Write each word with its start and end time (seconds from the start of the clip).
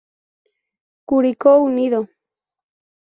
Curicó 1.07 1.61
Unido. 1.61 2.07